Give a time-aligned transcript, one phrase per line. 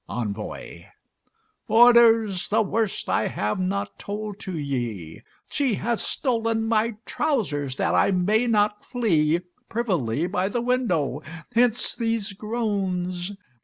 [0.09, 0.87] ENVOY
[1.67, 2.47] Boarders!
[2.47, 8.09] the worst I have not told to ye: She hath stolen my trousers, that I
[8.09, 11.21] may not flee Privily by the window.
[11.53, 13.33] Hence these groans.